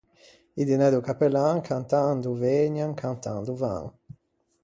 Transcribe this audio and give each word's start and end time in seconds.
I 0.61 0.63
dinæ 0.69 0.87
do 0.93 0.99
cappellan 1.07 1.57
cantando 1.67 2.29
vëgnan, 2.43 2.91
cantando 3.01 3.53
van. 3.61 3.85